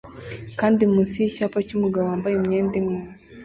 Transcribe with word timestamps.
kandi 0.59 0.81
munsi 0.91 1.15
yicyapa 1.23 1.57
cyumugabo 1.67 2.05
wambaye 2.09 2.35
imyenda 2.37 2.73
imwe 2.81 2.99